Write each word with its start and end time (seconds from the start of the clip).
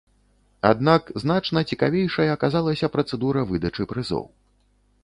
Аднак 0.69 1.11
значна 1.23 1.59
цікавейшай 1.75 2.33
аказалася 2.37 2.91
працэдура 2.97 3.47
выдачы 3.53 3.89
прызоў. 3.95 4.25